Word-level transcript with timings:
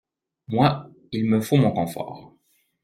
Moi, 0.47 0.89
il 1.11 1.29
me 1.29 1.39
faut 1.41 1.57
mon 1.57 1.69
confort. 1.69 2.35